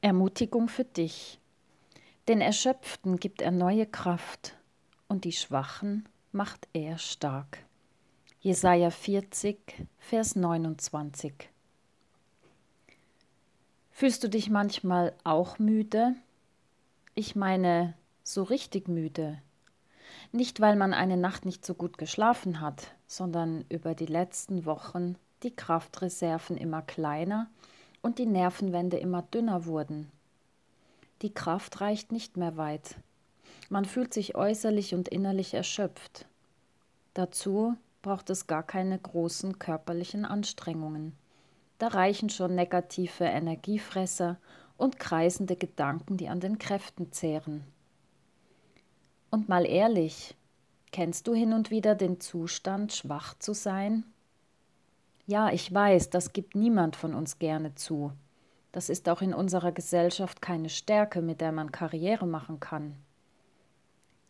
[0.00, 1.40] Ermutigung für dich.
[2.28, 4.54] Den Erschöpften gibt er neue Kraft
[5.08, 7.58] und die Schwachen macht er stark.
[8.38, 9.58] Jesaja 40,
[9.98, 11.50] Vers 29.
[13.90, 16.14] Fühlst du dich manchmal auch müde?
[17.16, 19.42] Ich meine, so richtig müde.
[20.30, 25.16] Nicht, weil man eine Nacht nicht so gut geschlafen hat, sondern über die letzten Wochen
[25.42, 27.50] die Kraftreserven immer kleiner
[28.02, 30.10] und die Nervenwände immer dünner wurden.
[31.22, 32.96] Die Kraft reicht nicht mehr weit.
[33.68, 36.26] Man fühlt sich äußerlich und innerlich erschöpft.
[37.14, 41.12] Dazu braucht es gar keine großen körperlichen Anstrengungen.
[41.78, 44.38] Da reichen schon negative Energiefresser
[44.76, 47.64] und kreisende Gedanken, die an den Kräften zehren.
[49.30, 50.34] Und mal ehrlich,
[50.92, 54.04] kennst du hin und wieder den Zustand, schwach zu sein?
[55.28, 58.12] Ja, ich weiß, das gibt niemand von uns gerne zu.
[58.72, 62.96] Das ist auch in unserer Gesellschaft keine Stärke, mit der man Karriere machen kann.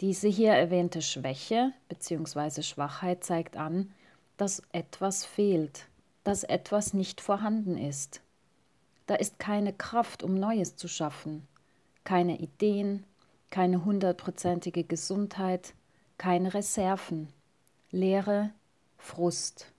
[0.00, 2.62] Diese hier erwähnte Schwäche bzw.
[2.62, 3.92] Schwachheit zeigt an,
[4.36, 5.86] dass etwas fehlt,
[6.24, 8.20] dass etwas nicht vorhanden ist.
[9.06, 11.46] Da ist keine Kraft, um Neues zu schaffen,
[12.02, 13.04] keine Ideen,
[13.50, 15.72] keine hundertprozentige Gesundheit,
[16.18, 17.28] keine Reserven,
[17.92, 18.50] Leere,
[18.98, 19.72] Frust.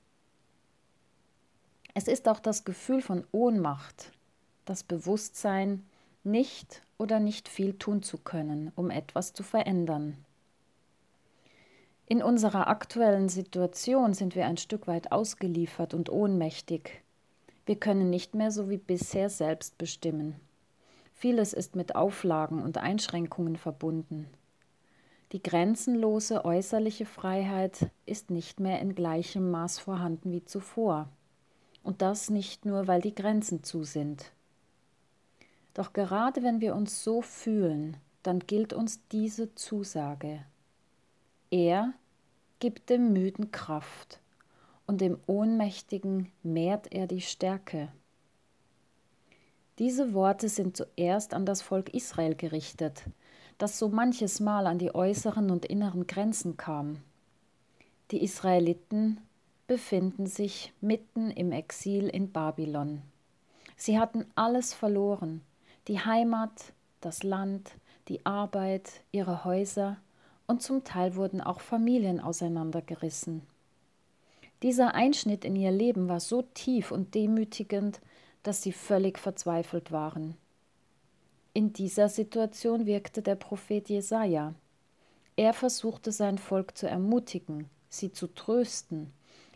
[1.93, 4.11] Es ist auch das Gefühl von Ohnmacht,
[4.65, 5.83] das Bewusstsein,
[6.23, 10.23] nicht oder nicht viel tun zu können, um etwas zu verändern.
[12.07, 17.01] In unserer aktuellen Situation sind wir ein Stück weit ausgeliefert und ohnmächtig.
[17.65, 20.35] Wir können nicht mehr so wie bisher selbst bestimmen.
[21.13, 24.27] Vieles ist mit Auflagen und Einschränkungen verbunden.
[25.31, 31.07] Die grenzenlose äußerliche Freiheit ist nicht mehr in gleichem Maß vorhanden wie zuvor.
[31.83, 34.31] Und das nicht nur, weil die Grenzen zu sind.
[35.73, 40.45] Doch gerade wenn wir uns so fühlen, dann gilt uns diese Zusage.
[41.49, 41.93] Er
[42.59, 44.19] gibt dem Müden Kraft
[44.85, 47.91] und dem Ohnmächtigen mehrt er die Stärke.
[49.79, 53.03] Diese Worte sind zuerst an das Volk Israel gerichtet,
[53.57, 56.97] das so manches Mal an die äußeren und inneren Grenzen kam.
[58.11, 59.19] Die Israeliten
[59.67, 63.01] befinden sich mitten im Exil in Babylon.
[63.77, 65.41] Sie hatten alles verloren,
[65.87, 67.71] die Heimat, das Land,
[68.07, 69.97] die Arbeit, ihre Häuser
[70.47, 73.41] und zum Teil wurden auch Familien auseinandergerissen.
[74.63, 78.01] Dieser Einschnitt in ihr Leben war so tief und demütigend,
[78.43, 80.35] dass sie völlig verzweifelt waren.
[81.53, 84.53] In dieser Situation wirkte der Prophet Jesaja.
[85.35, 89.11] Er versuchte sein Volk zu ermutigen, sie zu trösten,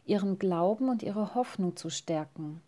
[0.05, 2.61] ihren Glauben und ihre Hoffnung zu stärken.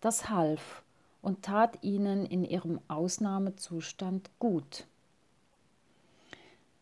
[0.00, 0.82] Das half
[1.22, 4.86] und tat ihnen in ihrem Ausnahmezustand gut.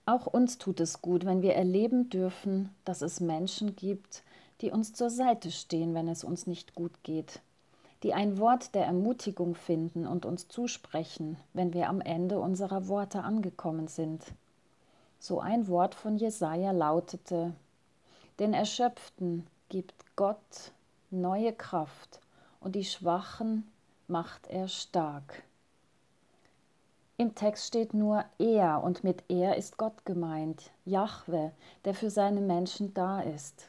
[0.04, 4.22] Auch uns tut es gut, wenn wir erleben dürfen, dass es Menschen gibt,
[4.60, 7.40] die uns zur Seite stehen, wenn es uns nicht gut geht,
[8.02, 13.22] die ein Wort der Ermutigung finden und uns zusprechen, wenn wir am Ende unserer Worte
[13.22, 14.22] angekommen sind.
[15.18, 17.52] So ein Wort von Jesaja lautete:
[18.38, 20.72] Den Erschöpften gibt Gott
[21.10, 22.18] neue Kraft
[22.60, 23.70] und die Schwachen
[24.08, 25.42] macht er stark.
[27.18, 31.52] Im Text steht nur er und mit er ist Gott gemeint, Jahwe,
[31.84, 33.68] der für seine Menschen da ist.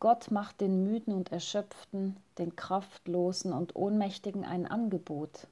[0.00, 5.48] Gott macht den Müden und Erschöpften, den Kraftlosen und Ohnmächtigen ein Angebot.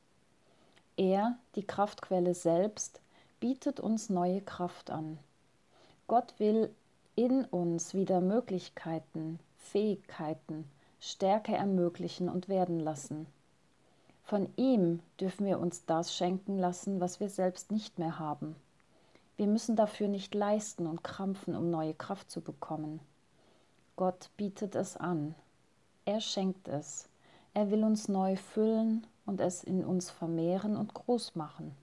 [0.96, 3.02] Er, die Kraftquelle selbst,
[3.38, 5.18] bietet uns neue Kraft an.
[6.06, 6.74] Gott will
[7.16, 10.70] in uns wieder Möglichkeiten, Fähigkeiten,
[11.00, 13.26] Stärke ermöglichen und werden lassen.
[14.22, 18.56] Von ihm dürfen wir uns das schenken lassen, was wir selbst nicht mehr haben.
[19.36, 23.00] Wir müssen dafür nicht leisten und krampfen, um neue Kraft zu bekommen.
[23.96, 25.34] Gott bietet es an.
[26.04, 27.08] Er schenkt es.
[27.52, 31.74] Er will uns neu füllen und es in uns vermehren und groß machen.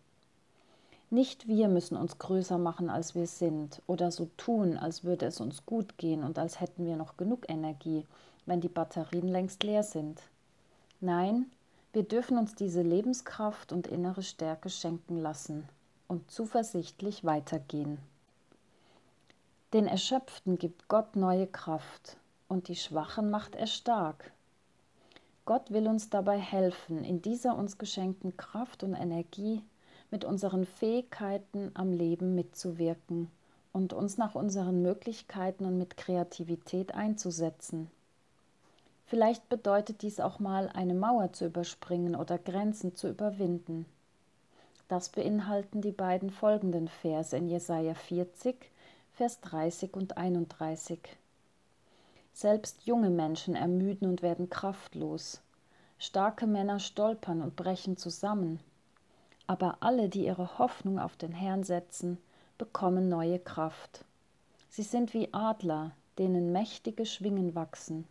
[1.14, 5.42] Nicht wir müssen uns größer machen, als wir sind, oder so tun, als würde es
[5.42, 8.06] uns gut gehen und als hätten wir noch genug Energie,
[8.46, 10.22] wenn die Batterien längst leer sind.
[11.02, 11.52] Nein,
[11.92, 15.68] wir dürfen uns diese Lebenskraft und innere Stärke schenken lassen
[16.08, 17.98] und zuversichtlich weitergehen.
[19.74, 22.16] Den Erschöpften gibt Gott neue Kraft
[22.48, 24.32] und die Schwachen macht er stark.
[25.44, 29.62] Gott will uns dabei helfen, in dieser uns geschenkten Kraft und Energie
[30.12, 33.32] mit unseren Fähigkeiten am Leben mitzuwirken
[33.74, 37.90] und uns nach unseren Möglichkeiten und mit Kreativität einzusetzen.
[39.06, 43.86] Vielleicht bedeutet dies auch mal, eine Mauer zu überspringen oder Grenzen zu überwinden.
[44.88, 48.56] Das beinhalten die beiden folgenden Verse in Jesaja 40,
[49.14, 51.00] Vers 30 und 31.
[52.34, 55.42] Selbst junge Menschen ermüden und werden kraftlos.
[55.98, 58.60] Starke Männer stolpern und brechen zusammen.
[59.48, 62.18] Aber alle, die ihre Hoffnung auf den Herrn setzen,
[62.58, 64.06] bekommen neue Kraft.
[64.70, 68.08] Sie sind wie Adler, denen mächtige Schwingen wachsen.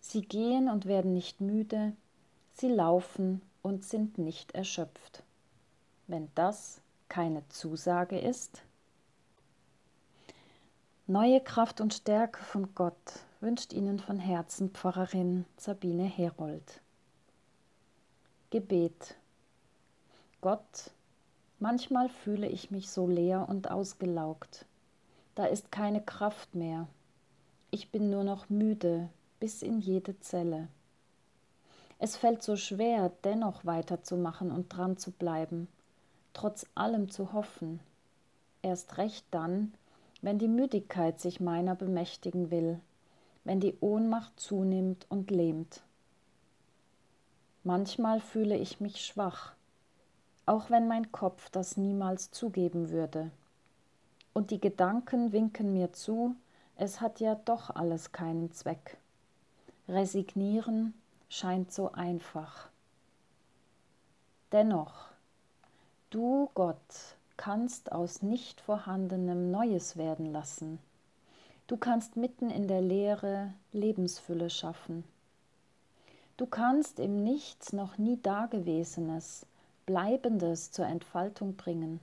[0.00, 1.92] Sie gehen und werden nicht müde,
[2.54, 5.22] sie laufen und sind nicht erschöpft.
[6.08, 8.62] Wenn das keine Zusage ist?
[11.06, 16.80] Neue Kraft und Stärke von Gott wünscht Ihnen von Herzen Pfarrerin Sabine Herold.
[18.50, 19.16] Gebet.
[20.42, 20.90] Gott,
[21.60, 24.66] manchmal fühle ich mich so leer und ausgelaugt.
[25.36, 26.88] Da ist keine Kraft mehr.
[27.70, 29.08] Ich bin nur noch müde
[29.38, 30.66] bis in jede Zelle.
[32.00, 35.68] Es fällt so schwer, dennoch weiterzumachen und dran zu bleiben,
[36.32, 37.78] trotz allem zu hoffen.
[38.62, 39.72] Erst recht dann,
[40.22, 42.80] wenn die Müdigkeit sich meiner bemächtigen will,
[43.44, 45.82] wenn die Ohnmacht zunimmt und lähmt.
[47.62, 49.52] Manchmal fühle ich mich schwach,
[50.46, 53.30] auch wenn mein Kopf das niemals zugeben würde.
[54.32, 56.34] Und die Gedanken winken mir zu,
[56.76, 58.96] es hat ja doch alles keinen Zweck.
[59.88, 60.94] Resignieren
[61.28, 62.68] scheint so einfach.
[64.52, 65.06] Dennoch,
[66.10, 70.78] du Gott kannst aus nicht vorhandenem Neues werden lassen.
[71.66, 75.04] Du kannst mitten in der Leere Lebensfülle schaffen.
[76.36, 79.46] Du kannst im Nichts noch nie Dagewesenes,
[79.86, 82.00] Bleibendes zur Entfaltung bringen.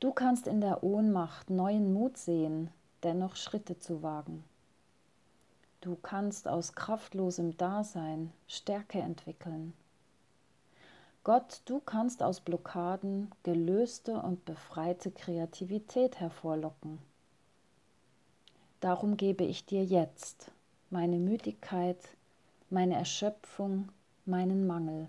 [0.00, 2.70] Du kannst in der Ohnmacht neuen Mut sehen,
[3.02, 4.44] dennoch Schritte zu wagen.
[5.80, 9.72] Du kannst aus kraftlosem Dasein Stärke entwickeln.
[11.24, 16.98] Gott, du kannst aus Blockaden gelöste und befreite Kreativität hervorlocken.
[18.80, 20.52] Darum gebe ich dir jetzt
[20.90, 21.98] meine Müdigkeit,
[22.70, 23.88] meine Erschöpfung,
[24.24, 25.08] meinen Mangel.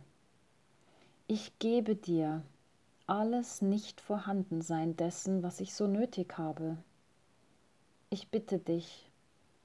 [1.29, 2.41] Ich gebe dir
[3.05, 6.77] alles Nicht-Vorhandensein dessen, was ich so nötig habe.
[8.09, 9.11] Ich bitte dich,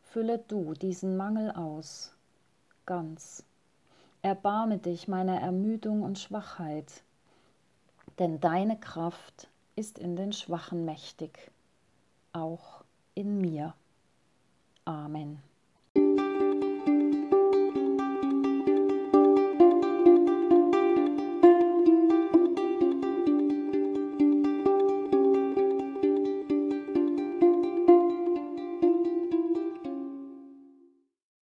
[0.02, 2.16] fülle du diesen Mangel aus,
[2.84, 3.44] ganz.
[4.22, 7.04] Erbarme dich meiner Ermüdung und Schwachheit,
[8.18, 11.52] denn deine Kraft ist in den Schwachen mächtig,
[12.32, 12.82] auch
[13.14, 13.72] in mir.
[14.84, 15.40] Amen.